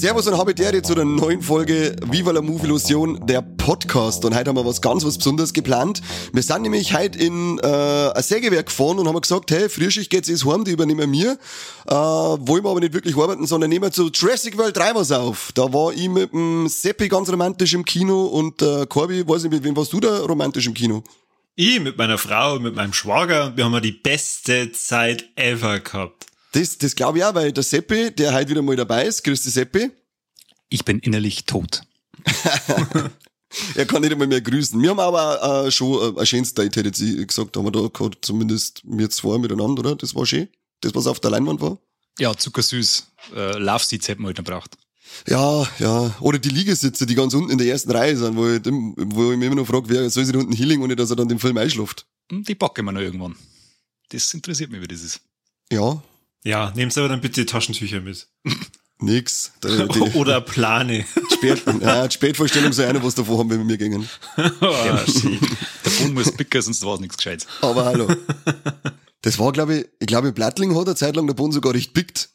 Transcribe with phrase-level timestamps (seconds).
[0.00, 4.24] Servus und Habitäre zu der neuen Folge Viva la Movie Illusion, der Podcast.
[4.24, 6.00] Und heute haben wir was ganz was Besonderes geplant.
[6.32, 10.30] Wir sind nämlich heute in äh, ein Sägewerk gefahren und haben gesagt, hey, Frühschicht geht's
[10.30, 11.32] jetzt heim, die übernehmen wir.
[11.86, 15.12] Äh, wollen wir aber nicht wirklich arbeiten, sondern nehmen wir zu Jurassic World 3 was
[15.12, 15.52] auf.
[15.52, 19.52] Da war ich mit dem Seppi ganz romantisch im Kino und äh, Corby, weiß nicht,
[19.52, 21.04] mit wem warst du da romantisch im Kino?
[21.56, 26.29] Ich mit meiner Frau, mit meinem Schwager wir haben ja die beste Zeit ever gehabt.
[26.52, 29.42] Das, das glaube ich auch, weil der Seppi, der heute wieder mal dabei ist, grüß
[29.42, 29.90] dich Seppi.
[30.68, 31.82] Ich bin innerlich tot.
[33.74, 34.80] er kann nicht einmal mehr grüßen.
[34.80, 37.88] Wir haben aber äh, schon äh, ein schönes Date, hätte ich gesagt, haben wir da
[37.88, 39.96] gehabt, zumindest wir zwei miteinander, oder?
[39.96, 40.48] Das war schön.
[40.80, 41.78] Das, was auf der Leinwand war.
[42.18, 43.06] Ja, zuckersüß.
[43.34, 44.76] Äh, Love Seats hätten wir heute gebraucht.
[45.26, 46.14] Ja, ja.
[46.20, 49.38] Oder die Liegesitze, die ganz unten in der ersten Reihe sind, wo ich, wo ich
[49.38, 51.38] mich immer noch frage, wer soll sich da unten Healing, ohne dass er dann den
[51.38, 52.06] Film einschläft.
[52.30, 53.36] Hm, die packen wir noch irgendwann.
[54.10, 55.20] Das interessiert mich, wie das ist.
[55.72, 56.02] Ja,
[56.44, 58.28] ja, nehmt aber dann bitte Taschentücher mit.
[59.02, 59.52] Nix.
[59.64, 61.06] Die, die Oder Plane.
[61.32, 64.08] Spät, ja, die Spätvorstellung sei eine, was davor haben, wenn wir mir gingen.
[64.36, 65.02] oh, ja,
[65.84, 67.46] Der Boden muss picken, sonst war es nichts Gescheites.
[67.62, 68.08] Aber hallo.
[69.22, 71.94] Das war, glaube ich, ich glaube, Blattling hat eine Zeit lang der Boden sogar recht
[71.94, 72.28] pickt.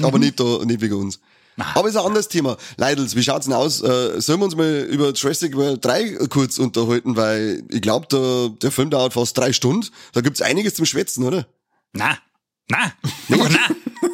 [0.00, 0.24] Aber mhm.
[0.24, 1.20] nicht da, nicht wegen uns.
[1.58, 1.78] Aha.
[1.78, 2.56] Aber ist ein anderes Thema.
[2.76, 3.82] Leidels, wie schaut's denn aus?
[3.82, 8.48] Äh, sollen wir uns mal über Jurassic World 3 kurz unterhalten, weil ich glaube, der,
[8.60, 9.88] der Film dauert fast drei Stunden.
[10.12, 11.46] Da gibt's einiges zum Schwätzen, oder?
[11.92, 12.16] Na,
[12.70, 12.92] na,
[13.28, 13.48] na,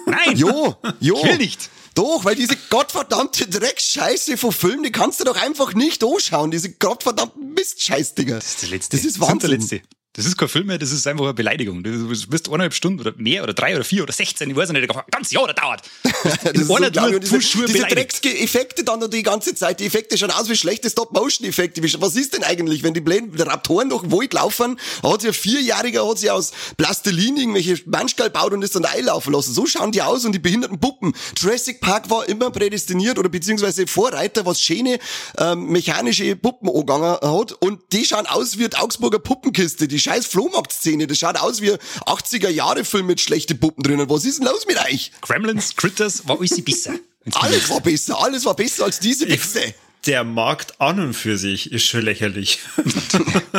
[0.06, 0.36] nein.
[0.36, 1.16] Jo, jo.
[1.16, 1.70] Ich will nicht.
[1.94, 6.50] Doch, weil diese gottverdammte Dreckscheiße von Filmen, die kannst du doch einfach nicht anschauen.
[6.52, 8.36] Diese gottverdammten Mistscheißdinger.
[8.36, 8.96] Das ist der letzte.
[8.96, 9.50] Das ist Wahnsinn.
[9.50, 9.97] Das ist der letzte.
[10.14, 11.82] Das ist kein Film mehr, das ist einfach eine Beleidigung.
[11.84, 14.88] Du bist eineinhalb Stunden oder mehr oder drei oder vier oder sechzehn, ich weiß nicht,
[15.10, 15.82] ganzes Jahr dauert.
[16.02, 20.32] das ist so und diese, diese Dreckseffekte dann noch die ganze Zeit, die Effekte schauen
[20.32, 21.82] aus wie schlechte Stop-Motion-Effekte.
[22.00, 25.34] Was ist denn eigentlich, wenn die Blenden, die Raptoren durch Wald laufen, hat sich ein
[25.34, 29.54] Vierjähriger, hat sich aus Plastilin irgendwelche Manschgal baut und ist dann einlaufen lassen.
[29.54, 31.14] So schauen die aus und die behinderten Puppen.
[31.36, 34.98] Jurassic Park war immer prädestiniert oder beziehungsweise Vorreiter, was schöne
[35.36, 39.86] ähm, mechanische Puppen angegangen hat und die schauen aus wie die Augsburger Puppenkiste.
[39.86, 41.06] Die scheiß Flohmarkt-Szene.
[41.06, 44.08] Das schaut aus wie 80er-Jahre-Film mit schlechten Puppen drinnen.
[44.08, 45.12] Was ist denn los mit euch?
[45.20, 46.94] Gremlins, Critters, war alles besser.
[47.34, 49.74] alles war besser, alles war besser als diese Wichse.
[50.06, 52.60] Der Markt an und für sich ist schon lächerlich.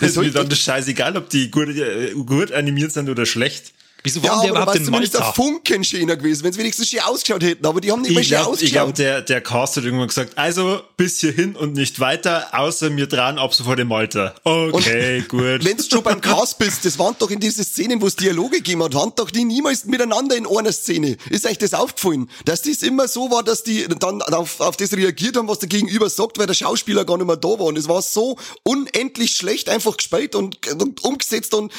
[0.00, 3.72] das ist mir dann das scheißegal, ob die gut, äh, gut animiert sind oder schlecht.
[4.04, 5.18] Wieso waren ja, die überhaupt in Malta?
[5.18, 8.22] der Funken schöner gewesen, wenn es wenigstens schön ausgeschaut hätten, aber die haben nicht mehr
[8.22, 8.62] schön ausgeschaut.
[8.62, 12.90] Ich glaube, der, der Cast hat irgendwann gesagt, also bis hierhin und nicht weiter, außer
[12.90, 14.34] mir dran ab sofort im Malta.
[14.44, 15.64] Okay, und gut.
[15.64, 18.58] Wenn du schon beim Cast bist, das waren doch in diese Szenen, wo es Dialoge
[18.58, 21.16] gegeben hat, waren doch die niemals miteinander in einer Szene.
[21.30, 22.30] Ist euch das aufgefallen?
[22.44, 25.68] Dass das immer so war, dass die dann auf, auf das reagiert haben, was der
[25.68, 27.62] Gegenüber sagt, weil der Schauspieler gar nicht mehr da war.
[27.62, 31.72] Und es war so unendlich schlecht einfach gespielt und, und umgesetzt und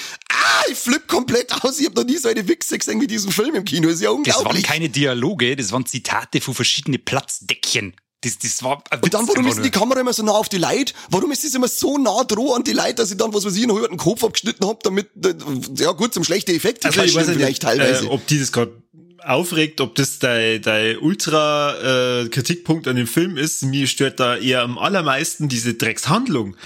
[0.70, 1.80] ich flipp komplett aus.
[1.80, 3.88] Ich habe noch nie so eine Wichse gesehen wie diesen Film im Kino.
[3.88, 4.44] Das ist ja unglaublich.
[4.44, 7.94] Das waren keine Dialoge, das waren Zitate von verschiedenen Platzdeckchen.
[8.22, 10.94] Das, das war und dann, warum ist die Kamera immer so nah auf die Leute?
[11.10, 13.56] Warum ist das immer so nah dran an die Leute, dass ich dann, was weiß
[13.56, 15.34] ich, noch den Kopf abgeschnitten hab, damit, äh,
[15.78, 16.86] ja gut, zum schlechten Effekt.
[16.86, 18.06] Also ich weiß nicht, vielleicht teilweise.
[18.06, 18.74] Äh, ob die das gerade
[19.24, 23.64] aufregt, ob das dein, dein ultra äh, Kritikpunkt an dem Film ist.
[23.64, 26.58] Mir stört da eher am allermeisten diese Dreckshandlung.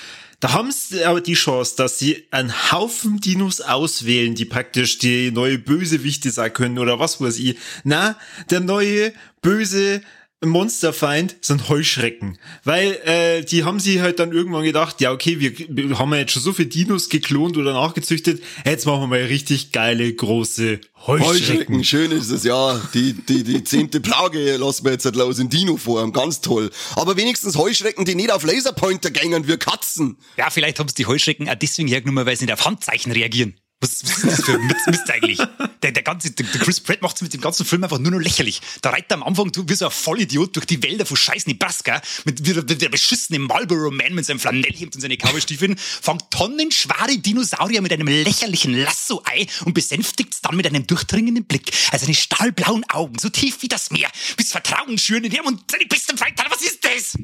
[0.44, 5.32] Da haben sie aber die Chance, dass sie einen Haufen Dinos auswählen, die praktisch die
[5.32, 7.58] neue Bösewichte sein können oder was weiß ich.
[7.86, 8.18] Na,
[8.50, 10.02] der neue böse
[10.50, 12.38] Monsterfeind sind Heuschrecken.
[12.64, 16.20] Weil äh, die haben sich halt dann irgendwann gedacht, ja okay, wir, wir haben ja
[16.20, 20.80] jetzt schon so viele Dinos geklont oder nachgezüchtet, jetzt machen wir mal richtig geile, große
[21.06, 21.28] Heuschrecken.
[21.28, 22.80] Heuschrecken, schön ist es, ja.
[22.94, 26.72] Die, die, die zehnte Plage lassen wir jetzt halt los in Dino-Form, ganz toll.
[26.96, 30.18] Aber wenigstens Heuschrecken, die nicht auf Laserpointer gängen wie Katzen.
[30.38, 33.56] Ja, vielleicht haben sie die Heuschrecken auch deswegen hergenommen, weil sie nicht auf Handzeichen reagieren.
[33.84, 35.38] Was, was ist das für Mist, Mist eigentlich?
[35.82, 38.12] Der, der, ganze, der, der Chris Pratt macht es mit dem ganzen Film einfach nur
[38.14, 38.62] noch lächerlich.
[38.82, 42.02] Da reitet er am Anfang wie so ein Vollidiot durch die Wälder von scheiß Nebraska
[42.24, 47.82] mit, wie, der beschissene Marlboro Man mit seinem Flanellhemd und seinen Cowboystiefeln, fängt tonnenschwere Dinosaurier
[47.82, 51.70] mit einem lächerlichen Lasso ein und besänftigt es dann mit einem durchdringenden Blick.
[51.92, 55.70] Also seine stahlblauen Augen, so tief wie das Meer, bis Vertrauen schüren in ihm und
[55.70, 56.42] seine besten Feinde.
[56.50, 57.18] Was ist das?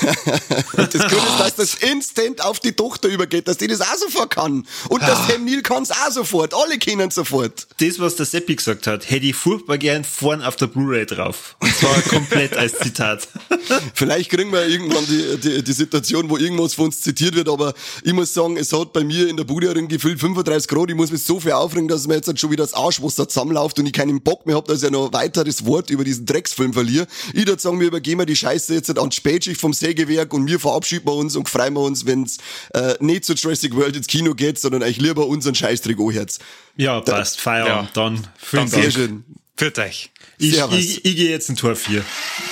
[0.76, 4.30] das Coole ist, dass das instant auf die Tochter übergeht, dass die das auch sofort
[4.30, 4.66] kann.
[4.88, 5.06] Und ah.
[5.06, 6.54] das Sam Neill kann es auch sofort.
[6.54, 7.66] Alle kennen sofort.
[7.80, 11.56] Das, was der Seppi gesagt hat, hätte ich furchtbar gern vorn auf der Blu-ray drauf.
[11.60, 13.28] Und zwar komplett als Zitat.
[13.94, 17.74] Vielleicht kriegen wir irgendwann die, die, die, Situation, wo irgendwas von uns zitiert wird, aber
[18.02, 20.90] ich muss sagen, es hat bei mir in der Bude gefühlt 35 Grad.
[20.90, 23.78] Ich muss mich so viel aufregen, dass mir jetzt halt schon wieder das Arschwasser zusammenläuft
[23.78, 27.06] und ich keinen Bock mehr habe, dass ich noch weiteres Wort über diesen Drecksfilm verliere.
[27.32, 31.08] Ich würde sagen, wir übergeben die Scheiße jetzt an Spätschicht vom Sägewerk und wir verabschieden
[31.08, 32.38] uns und freuen wir uns, wenn's
[32.74, 36.38] äh, nicht zu Jurassic World ins Kino geht, sondern euch lieber unseren Scheißtrick anhört.
[36.76, 37.40] Ja, passt.
[37.40, 37.90] Feierabend.
[37.94, 38.02] Ja.
[38.02, 38.82] Dann vielen Dank.
[38.82, 39.24] Sehr schön.
[39.56, 40.10] Für dich.
[40.38, 42.04] Ich, ich, ich gehe jetzt in Tor 4.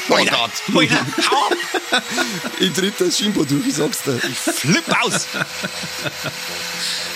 [0.09, 0.51] Moin Gott.
[0.69, 0.89] Moin
[2.61, 4.17] Ich tritt das Schimbo durch, ich sag's dir.
[4.17, 5.27] Ich flipp aus.